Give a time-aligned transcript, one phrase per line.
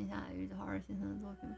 [0.00, 1.50] 一下余志华先生的作品。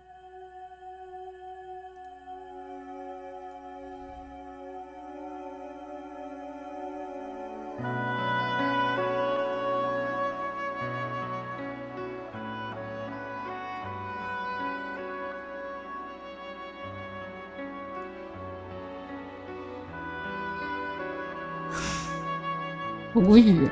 [23.14, 23.70] 无语。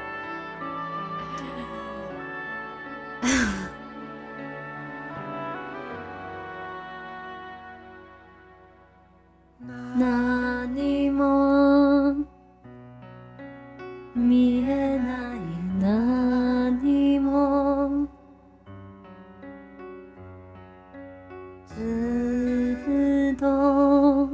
[21.77, 24.29] ずっと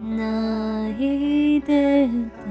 [0.00, 2.08] 泣いて
[2.46, 2.48] た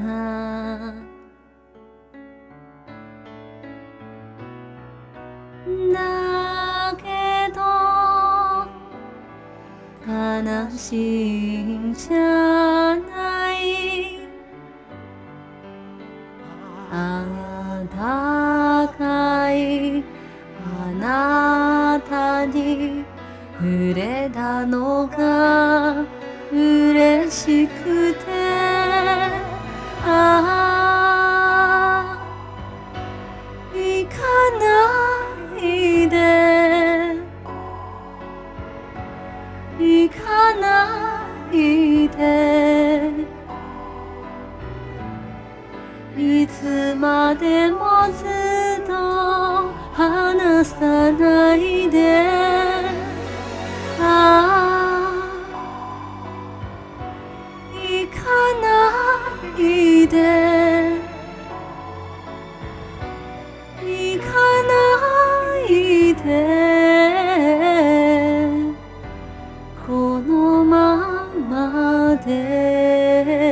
[5.94, 7.62] だけど
[10.06, 10.84] 悲し
[11.56, 14.20] いんじゃない
[16.92, 17.88] 暖
[18.98, 20.04] かい
[20.64, 23.06] あなたに
[23.60, 26.06] 触れたのが
[26.52, 28.32] 嬉しくて
[30.06, 30.94] あ
[32.14, 32.20] あ
[33.74, 34.16] 行か
[34.60, 34.68] な
[35.60, 36.16] いで
[39.80, 41.18] 行かな
[41.52, 43.12] いで
[46.16, 47.80] いつまでも
[48.14, 48.24] ず
[48.84, 48.94] っと
[49.94, 52.57] 離さないで。
[66.24, 67.28] て
[69.86, 73.47] このままで。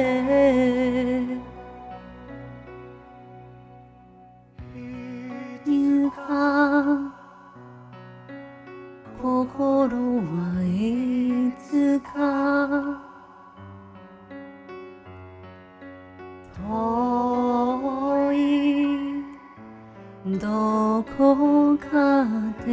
[20.25, 22.25] どこか
[22.65, 22.71] で。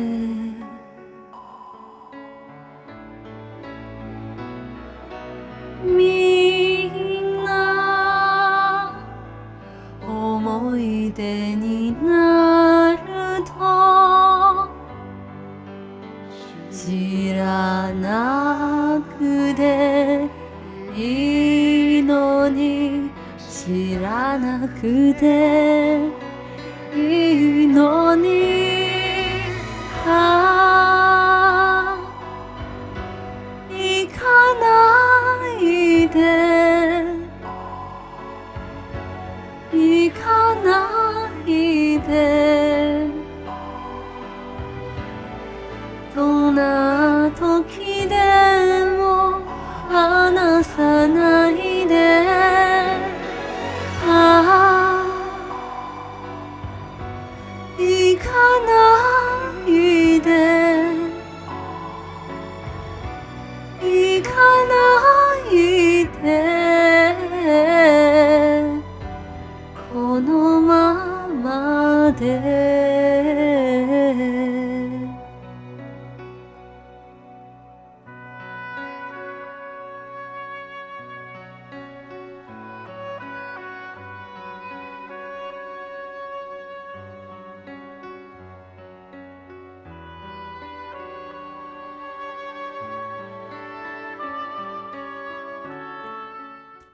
[5.84, 8.94] みんな
[10.00, 13.52] 思い出になると
[16.70, 20.30] 知らなくて
[20.96, 26.21] いいのに知らなくて。